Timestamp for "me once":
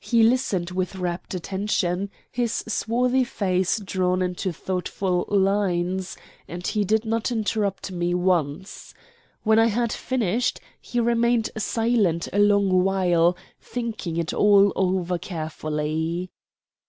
7.92-8.94